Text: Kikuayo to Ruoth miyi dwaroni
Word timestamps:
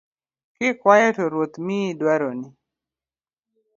Kikuayo 0.55 1.09
to 1.15 1.23
Ruoth 1.31 1.55
miyi 1.65 1.89
dwaroni 1.99 2.47